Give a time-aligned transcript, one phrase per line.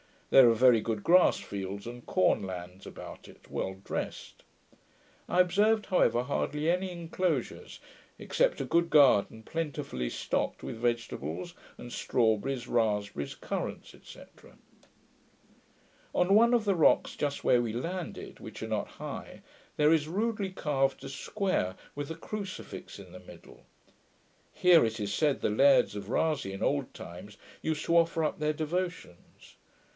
[0.31, 4.43] There are very good grass fields and corn lands about it, well dressed.
[5.29, 7.79] I observed, however, hardly any inclosures,
[8.17, 14.21] except a good garden plentifully stocked with vegetables, and strawberries, raspberries, currants, &c.
[16.15, 19.41] On one of the rocks just where we landed, which are not high,
[19.77, 23.65] there is rudely carved a square, with a crucifix in the middle.
[24.53, 28.39] Here, it is said, the lairds of Rasay, in old times, used to offer up
[28.39, 29.57] their devotions.